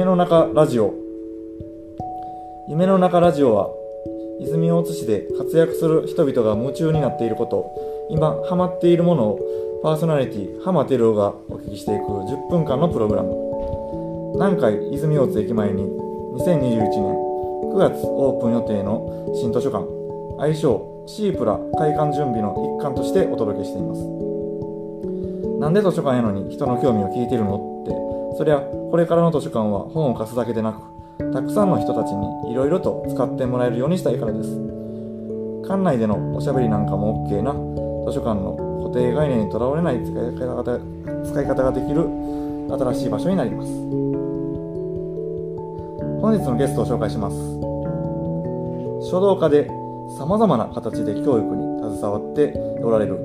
[0.00, 0.94] 夢の中ラジオ。
[2.70, 3.68] 夢の中ラジオは
[4.40, 13.28] 泉大津市で活躍する人々が夢中になっていること今ハマっているものをパーソナリティ浜照夫がお聞きしていく10分間のプログラム。
[14.36, 15.92] 南海泉大津駅前に2021
[16.48, 16.88] 年
[17.68, 19.84] 9月オープン予定の新図書館。
[20.40, 24.00] 愛称シープラ開館準備の一環としてお届けしています。
[25.60, 30.80] なんで図書館やのに人の興味を聞いてるのってそりゃこれからの図書館は本を貸すだけでなく
[31.32, 34.48] たくさんの人たちにいろいろと使ってもらえるようにしたいからです。
[35.62, 37.52] 館内でのおしゃべりなんかも OK な
[38.10, 40.80] 図書館の固定概念にとらわれない使い方が
[41.24, 42.08] 使い方ができる
[42.68, 43.68] 新しい場所になります。
[46.20, 47.36] 本日のゲストを紹介します。
[49.08, 49.68] 書道家で
[50.18, 53.18] さまざまな形で教育に携わっておられる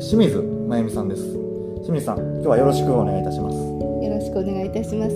[0.00, 1.22] 清水真由美さんです。
[1.82, 3.71] 清水さん今日はよろしくお願いいたします。
[4.02, 5.14] よろしくお願いいたします。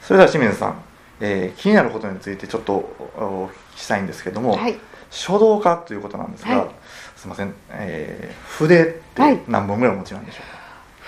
[0.00, 0.82] それでは清水さん、
[1.20, 4.78] えー、気になることについてちょっとお聞きしたいんですけども、はい。
[5.10, 6.68] 書道家ということなんですが、はい。
[7.16, 10.38] すみません、えー、筆って何本ぐらいお持ちなんでしょ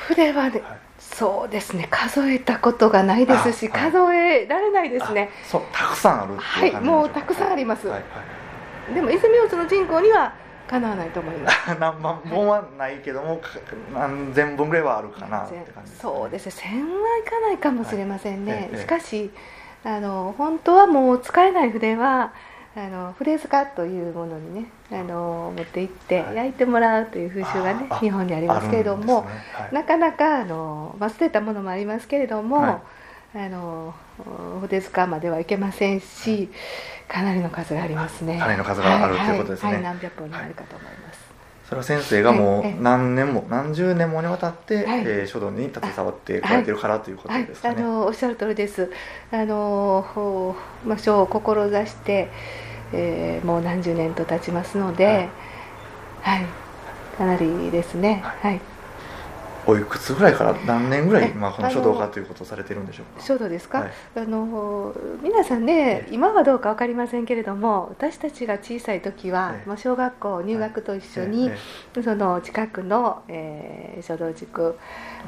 [0.08, 0.78] 筆はね、うか、はい。
[0.98, 1.88] そうですね。
[1.90, 3.92] 数えたことがないですし、あはい。
[3.92, 5.30] 数えられないですね。
[5.46, 8.04] あそうたくさんあるはいもうたくさんあります、はいは
[8.90, 8.94] い。
[8.94, 10.34] でも泉大津の人口には
[10.70, 11.56] かなわないと思います。
[11.80, 13.48] 何万本はないけども、か
[13.92, 16.52] 何千本ぐらいはあるかなって感じそうですね。
[16.52, 18.78] 1000はいかないかもしれませんね、はいええ。
[18.78, 19.32] しかし
[19.82, 22.32] あの本当はもう使えない筆は
[22.77, 26.36] あの筆塚というものにねあの持って行ってはい。
[26.36, 29.28] 焼いてもらうという風習がねああ日本にありますけれども、ね。
[29.55, 29.74] はい。
[29.74, 32.77] なかなかあの、まあ、捨てたものもありますけれども、はい
[33.34, 33.95] あの
[34.62, 36.48] 筆塚まではいけませんし
[37.09, 38.39] かなりの数がありますね。
[38.39, 39.73] かなりの数があるということですね。
[39.75, 39.83] はい。
[39.83, 39.84] はい。
[39.84, 39.95] はい。
[39.95, 41.20] 何百本になるかと思います、
[41.64, 42.73] それは先生がもええ。
[42.73, 45.01] う何年も何十年もにわたって、はい。
[45.07, 48.90] えー書道に携わってこられてるからということはいですかね、あのおっしゃる通りです。
[49.30, 52.33] あのまあ書を志して、
[52.92, 55.33] えーもう何十年と経ちますので、
[56.23, 56.42] ははい。
[56.45, 56.46] い
[57.17, 58.23] かなりですね。
[58.23, 58.61] はい
[59.70, 63.25] おいくつぐらいから何年ぐらいえ今この書道家ということをされてるんでしょうか？
[63.25, 63.91] 書道ですか、はい。
[64.17, 69.69] あの皆さんね今はどうか分かりませんけれども私たちが小さい時は、ええ。
[69.69, 71.51] まあ、小学校入学と一緒に、
[71.97, 74.77] えその近くの、えー書道塾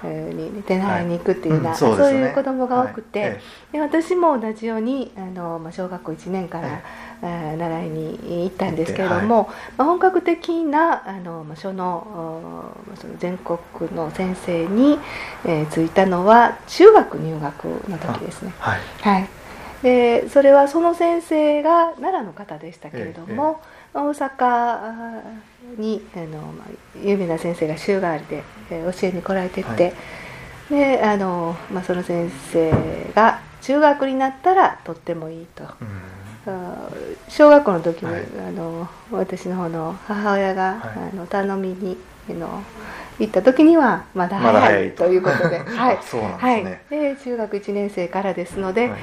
[0.03, 3.39] えーに手習いに行くっていうような、うんそういう子供が多くて、
[3.71, 6.81] で私も同じようにあの、まあ、小学校1年から、
[7.23, 13.59] 習いに行ったんですけれども、まあ、本格的なあの、まあ、書のおその全国
[13.95, 14.99] の先生に、
[15.45, 18.53] えーついたのは中学入学の時ですね。
[18.59, 18.81] はい。
[19.03, 19.29] はい、
[19.83, 23.61] でそれはその先生が奈良の方でしたけれども、
[23.95, 25.21] 大阪
[25.79, 26.69] にあの、まあ、
[27.03, 29.95] 有名な先生が週替わりで、えー教えに来られてて、はい。
[30.71, 32.73] であの、まあ、その先生
[33.15, 35.63] が中学になったらとってもいいと。
[35.63, 35.69] うん。
[35.69, 35.71] あ
[37.29, 38.23] 小学校の時に、はい。
[38.49, 41.11] あの私の方の母親が、はい。
[41.13, 41.97] あの頼みに
[42.31, 42.63] あの
[43.19, 45.05] 行った時にはまだ早いと。
[45.05, 45.97] ということで、 はい。
[45.97, 46.65] あそうなんですはい。
[46.65, 48.99] ね、で中学1年生からですので、はい。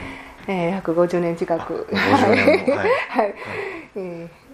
[0.48, 2.88] えー約50年近くあ50年も はい。
[3.10, 3.36] はい。
[3.96, 4.50] えー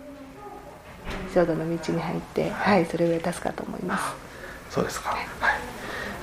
[1.34, 4.04] 書道の道に入って、はい、それぐらい助かると思います。
[4.70, 5.20] そうですか、はい、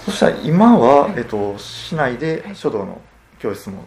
[0.04, 3.00] そしたら今は、えっと、市内で書道の
[3.38, 3.84] 教室も、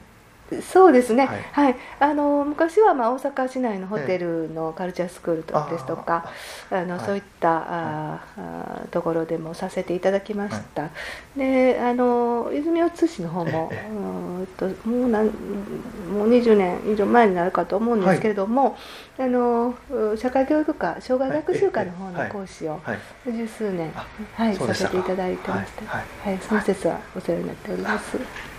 [0.61, 1.72] そうですね、ははい。
[1.72, 6.31] いあの昔はまあ大阪市内のホテルのカルチャースクールですとか、
[6.69, 7.06] あのはい。
[7.06, 10.89] そういった、あーあーところでもさせていただきました、
[11.35, 13.89] であの泉大津市の方も、ええ。
[13.89, 18.77] うーんともうなんもう20年以上前になるかと思うんですけれども、
[19.17, 23.00] あのう社会教育科障害学習科の方の講師をはい。
[23.33, 26.35] 十数年、あはい、させていただいてまして、ははい。
[26.35, 26.39] い。
[26.39, 28.54] その説はお世話になっております。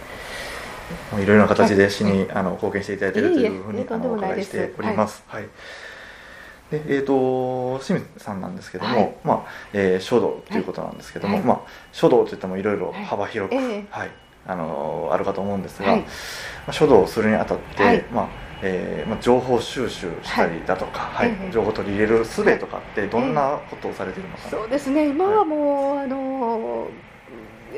[1.21, 5.25] いろいろな形で市に、あの貢献していただいているというふうにあのお伺いしております。
[5.27, 5.49] はい。
[6.71, 9.17] でえー、と清水さんなんですけども、はい。
[9.23, 11.45] まあえー書道ということなんですけども、はい。
[11.45, 11.61] まあ、
[11.93, 13.71] 書道といってもいろいろ幅広く、ははい。
[13.71, 14.11] いええ
[14.49, 16.01] あのあるかと思うんですが、はい。
[16.01, 16.07] ま
[16.69, 18.05] あ、書道をするにあたって、はい。
[18.13, 18.29] まあ
[18.63, 21.29] えーまあ、情報収集したりだとか、はい。
[21.31, 21.53] ええ。
[21.53, 24.45] 情報を取り入れる術とかってどんなことをされているのか。
[24.45, 25.09] な、そうですね。
[25.09, 26.89] 今はもう、あの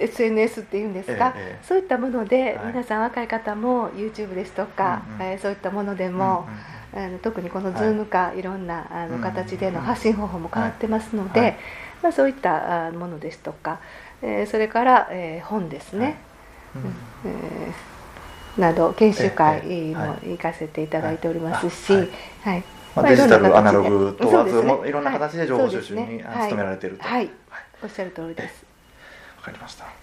[0.00, 1.64] SNS っていうんですか、ええええ。
[1.66, 2.66] そういったもので、はい。
[2.68, 5.22] 皆さん若い方も YouTube ですとか、うんうん。
[5.32, 6.48] えーそういったものでうんも、
[6.94, 11.56] あの特にこのはい Zoom か、い、ろんなあうんうんの形での発信方法も変わってますので、はい。
[12.02, 13.80] まあ、そういったあものですとか、
[14.22, 16.16] えーそれから、えー本ですね、
[16.76, 17.30] うん。
[17.30, 21.98] えーなど研修会ええも行かせていただいておりますし、は
[22.42, 22.58] はい。
[22.58, 22.62] い。
[22.96, 24.62] まあ、まあデジタル、アナログ問わず、ね。
[24.62, 27.30] もいろんな形で情報収集に努められていると、はい。
[27.82, 28.68] おっしゃる通りです。
[29.38, 29.94] わかりました、はい、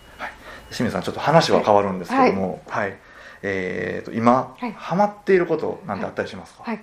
[0.70, 2.98] 清水さんちょっと話は変わるんですけどもはい、
[3.48, 4.72] えー、と今、はい。
[4.74, 6.80] ハマっていることなんてあったりしますか、はい。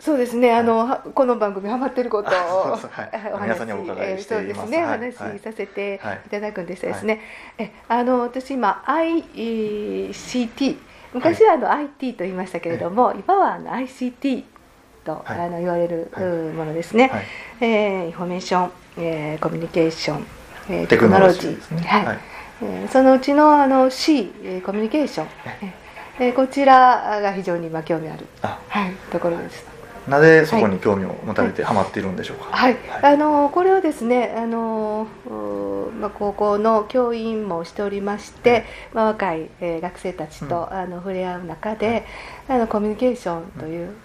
[0.00, 2.32] そうですね、あの、はこの番組ハマってることを、
[2.74, 3.10] はい。
[3.12, 4.48] えお話皆さんにお伺いしています。
[4.48, 4.86] えーそうですね、はい。
[4.86, 7.20] お話しさせてはいいただくんですがですね、
[7.58, 10.78] えあの私今 ICT
[11.12, 14.44] 昔はあの IT と言いましたけれども、今はあの ICT
[15.04, 15.40] と、はい。
[15.40, 16.10] あの言われる、
[16.56, 17.26] ものですね、はい。
[17.60, 20.26] えーインフォメーション、えーコミュニケーション、
[20.68, 21.56] えーテクノロジー。
[21.56, 21.80] ですね。
[21.82, 22.06] はい。
[22.06, 22.18] はい。
[22.62, 25.26] えーそのうちのあの C、えーコミュニケーション、
[26.20, 26.30] え。
[26.30, 28.58] ーこちらが非常に今興味ある、あ。
[28.68, 29.66] はい、ところです。
[30.08, 35.06] なぜそこに興味を持たれてハマっているんでしょうか、はい、あのこれはですね、あの
[36.00, 40.76] まあ、高校の教員もしておりまして、まあ、若い、えー学生たちと、うん。
[40.76, 42.04] あの触れ合う中で、
[42.48, 43.96] あのコミュニケーションという,、うーん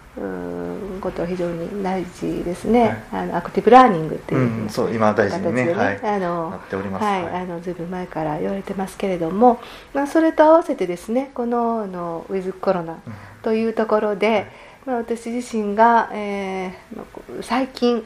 [0.99, 5.65] ことは非常に大事ですね、あのアクティブラーニングっていうう、ん、そう今大事にね。
[5.65, 5.73] 形でね。
[5.73, 7.03] はい、あのなっております。
[7.03, 7.41] はい、はい。
[7.43, 9.59] あのずいぶん前から言われてますけれども、
[9.93, 12.99] まあ、それと合わせてですねこのあのウィズコロナうん。
[13.43, 14.47] というところで、
[14.87, 18.03] まあ、私自身が、えーまあ最近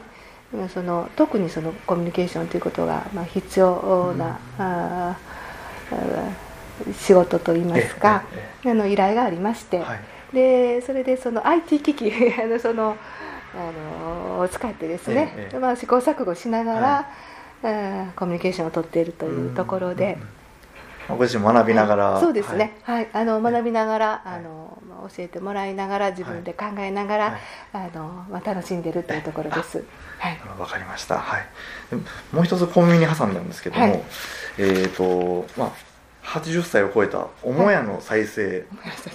[0.54, 8.70] まあその特にそのコミュニケーションということが、まあ、必要な、あーあー仕事といいますか、ええ。
[8.70, 10.00] あの依頼がありまして、はい
[10.32, 12.12] でそれでその IT 機器
[12.42, 12.96] あのその
[13.54, 13.70] あ
[14.36, 17.06] のを使ってですね、ええまあ、試行錯誤しながら、は
[17.62, 20.18] あーコミュニケーションを取っているというところで。
[21.08, 23.08] ご自身学びながら、そうですね、はい。
[23.12, 24.38] あの学びながら、はい。
[24.38, 27.90] あのまあ教えてもらいながら自分で考えながら、はい。
[27.92, 29.84] あのまあ、楽しんでるというところです。
[30.18, 30.40] はい。
[30.58, 31.18] わかりました。
[31.18, 31.46] はい。
[31.90, 31.96] で
[32.32, 34.02] もう一つコンビニ挟んだんですけども、はい。
[34.58, 35.91] えっ、とまあ
[36.22, 38.64] 80歳を超えた母屋の再生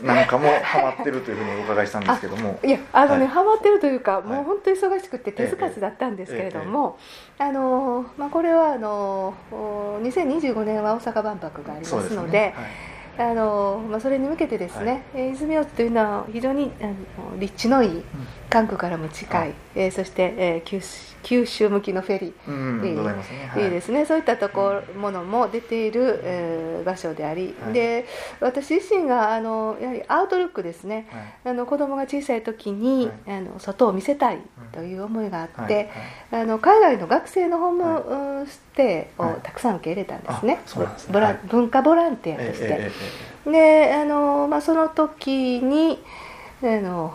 [0.04, 3.27] なんかもハマってるというふうにお伺いしたんですけども、いやあのね、はい。
[3.27, 4.27] ハマってるというか、い。
[4.27, 7.00] もう本当に忙しくて手つかずだったんですけれども、
[7.38, 12.56] あのまあ、これはあのお2025年は大阪万博がありますのでね。
[13.19, 18.03] あのまあ、それに向けてですね、えー泉大津というのは非常にあの立地のいい
[18.49, 19.53] 関空からも近い、はい。
[19.75, 22.33] えーそして、えー九州九州向きのフェリー。
[22.47, 23.69] うん、うん、いい。
[23.69, 27.73] ですね、そういったところものも出ている、えー場所であり、はい。
[27.73, 28.05] で
[28.39, 31.07] 私自身があのやはりアウトルックですね。
[31.11, 31.51] はい。
[31.51, 34.39] あの子供が小さい時に、あの外を見せたい
[34.71, 35.89] という思いがあって、
[36.31, 39.35] あの海外の学生のホーム、うんステイをはい。
[39.43, 40.61] たくさん受け入れたんですね。
[40.65, 40.85] すね。
[41.50, 42.65] 文化ボランティアとして。
[42.65, 42.91] え
[43.45, 43.51] ええ。
[43.89, 46.01] であの、まあ、その時に
[46.61, 47.13] あの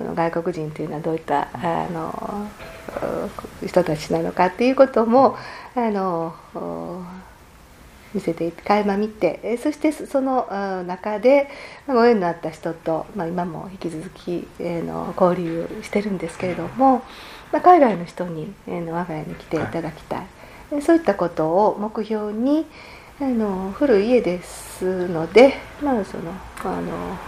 [0.00, 2.48] その外国人というのはどういったあの
[3.66, 5.36] 人たちなのかっていうことも
[5.74, 6.34] あの
[8.14, 11.50] 見せて垣間見てそしてその中で
[11.86, 17.02] ご縁のあった人と、まあ、今も引き続き、えーの交流してるんですけれども、
[17.52, 20.26] まあ、海外の人に、えーの我が家に来ていただきたい、
[20.72, 22.64] えそういったことを目標に
[23.20, 25.52] あの古い家ですので、
[25.82, 26.32] まあ、その
[26.64, 27.18] あの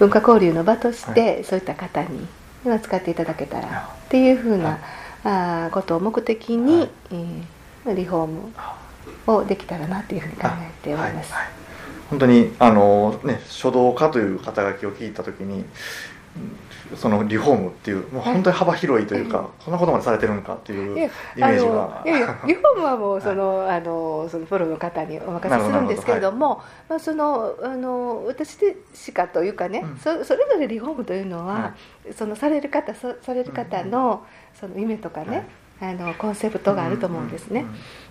[0.00, 2.26] 文化交流の場として、そういった方に
[2.64, 4.78] まあ使っていただけたらっていうふうな、
[5.22, 6.90] あーことを目的に、はい。
[7.12, 7.42] えー
[7.84, 8.76] まあリフォームあ
[9.26, 11.32] をできたらなというふうに考えております。
[12.10, 15.64] 本当にあのね書道家という肩書きを聞いた時にうん
[16.96, 19.72] そのリフォームっていうもう本当に幅広いというか、そん。
[19.72, 22.02] なことまでされてるのかっていうイメージが。
[22.04, 29.96] いやいやリフォームはもうその, あのそのプロの方にお任せするんですけれどもまあ、そのあの私でしかというかね、うん。
[29.98, 31.74] そそれぞれリフォームというのは、は
[32.12, 35.46] そのされる方そされる方のその夢とかね、
[35.80, 37.64] あのコンセプトがあると思うんですね。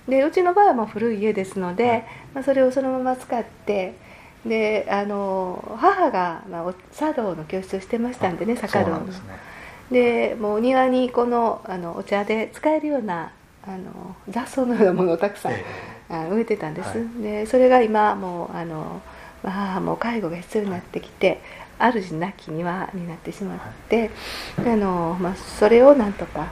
[0.07, 2.05] でうちの場合はもう古い家ですので、はい。
[2.35, 3.93] まあ、それをそのまま使って
[4.45, 9.05] であの母が、まあ、お茶道の教室をしてましたんでねそ茶道の。
[9.91, 13.31] でもうお庭にこのあのお茶で使えるような
[13.67, 15.65] あの雑草のようなものをたくさん、え
[16.09, 17.23] あ植えてたんです、はい。
[17.23, 19.01] でそれが今もうあの、
[19.43, 21.41] まあ、母も介護が必要になってきて
[21.79, 24.11] 主なき庭になってしまって、
[24.57, 26.47] あのまあ、それをなんとか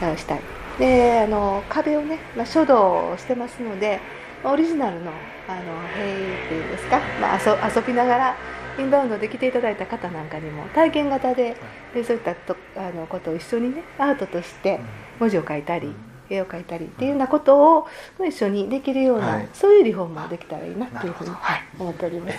[0.00, 0.40] あしたい。
[0.78, 4.00] であの壁をね、まあ、書道をしてますので
[4.44, 5.10] オリジナルの
[5.48, 8.36] あの塀っていうんですか、まあ、遊遊びながら
[8.78, 11.56] インバウンドで来ていただいた方なんかにも体験型で
[11.94, 14.80] でそういったとあのことを一緒にねアートとして
[15.18, 15.94] 文字を書いたり、
[16.28, 17.86] 絵を描いたりっていうようなことを
[18.18, 19.48] まあ一緒にできるような、はい。
[19.52, 21.30] そういうリフォームができたらいいなというふうに、
[21.78, 22.38] 思っております。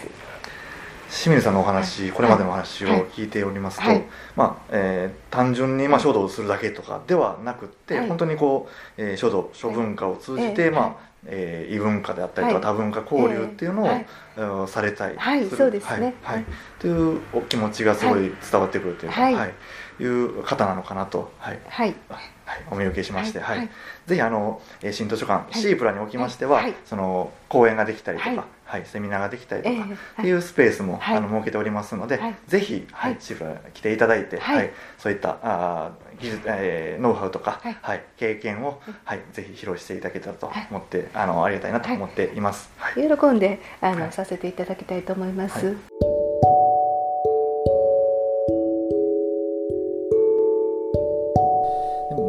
[1.23, 4.03] 清水さんのお話、これまでのお話を聞いておりますと、はい。
[4.35, 8.07] まあえー単純にまあ書道をするだけとかではなくって、はい。
[8.07, 10.71] 本当にこう、えー書道書文化を通じて、ええ。
[10.71, 12.77] まあえー異文化であったりとか、はい。
[12.77, 14.05] 多文化交流っていうのを、はい。
[14.37, 16.15] うんされたい、はいそうですね。
[16.21, 16.45] はい。
[16.79, 19.33] というお気持ちがすごい伝わってくるというか、はい。
[19.33, 19.47] は
[19.99, 23.57] いいう方なのかなと、はい、はい、はい、お見受けしまして、はい。
[23.59, 23.69] はい。
[24.05, 25.61] ぜひあのえー新図書館、い。
[25.61, 28.39] シープラにおきましては、その講演ができたりとか、はい。
[28.65, 28.85] はい。
[28.85, 29.75] セミナーができたりとか、
[30.21, 31.17] っていうスペースも、はい。
[31.17, 32.35] あの設けておりますので、はい。
[32.47, 33.21] ぜひ、はいはい。
[33.21, 34.57] シープラ来ていただいて、はい。
[34.57, 34.71] はい。
[34.97, 37.77] そういったあー技術、えーノウハウとか、はい。
[37.81, 38.03] はい。
[38.17, 42.69] 経験を、はい、ぜひ披露していただけたらと思って、あのありがたいなと思っています。
[42.77, 43.17] はい。
[43.17, 44.11] 喜んであの、はい。
[44.11, 45.75] させていただきたいと思います。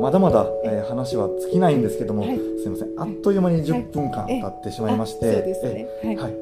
[0.07, 2.37] まだまだ、えー話は尽きないんですけども、はい。
[2.63, 2.91] すみません。
[2.97, 5.27] あっという間に10分間経ってしまいまして。
[5.27, 5.37] はい。
[6.05, 6.35] えはい、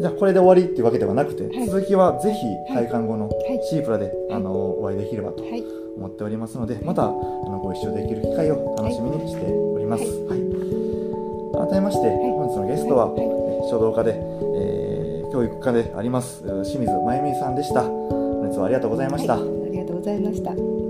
[0.00, 1.68] じゃあこれで終わりっていうわけではなくて、はい。
[1.68, 2.88] 続きはぜひはい。
[2.88, 3.30] 開館後のい。
[3.70, 4.32] シープラで、い。
[4.34, 5.62] あのお会いできればとはい。
[5.96, 11.70] 思っておりますのでまたあのご一緒できる機会を楽しみにしております、はい。
[11.70, 13.14] 改めまして、本日のゲストは、
[13.70, 17.82] 書道家で、えー教育家であります清水真由美さんでした。
[17.82, 19.42] 本日はありがとうございました、はい。
[19.42, 20.81] ありがとうございました。